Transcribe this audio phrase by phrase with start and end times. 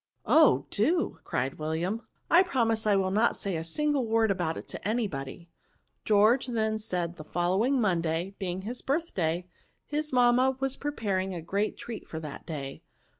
[0.25, 0.65] "Oh!
[0.71, 2.01] do," cried William;"
[2.31, 5.51] I promise I will not sa^ a single word ahout it to any body."
[6.05, 9.45] George then said that the following Mon day, being his birth day,
[9.85, 12.81] his mamma was preparing a great treat for that day.